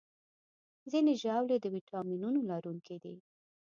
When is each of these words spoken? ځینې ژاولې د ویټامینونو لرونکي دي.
ځینې 0.91 1.13
ژاولې 1.21 1.57
د 1.61 1.65
ویټامینونو 1.75 2.39
لرونکي 2.49 2.95
دي. 3.03 3.15